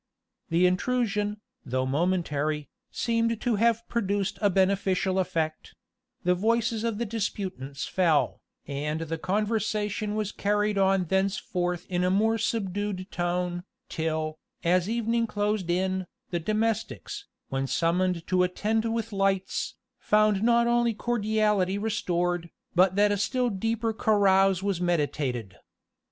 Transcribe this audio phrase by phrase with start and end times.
[0.49, 5.75] The intrusion, though momentary, seemed to have produced a beneficial effect;
[6.23, 12.09] the voices of the disputants fell, and the conversation was carried on thenceforth in a
[12.09, 19.13] more subdued tone, till, as evening closed in, the domestics, when summoned to attend with
[19.13, 25.57] lights, found not only cordiality restored, but that a still deeper carouse was meditated.